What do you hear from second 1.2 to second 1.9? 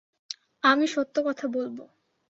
কথা বলব।